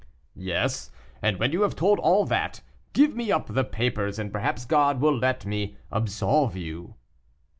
[0.33, 0.89] "Yes;
[1.21, 2.61] and when you have told all that,
[2.93, 6.95] give me up the papers, and perhaps God will let me absolve you."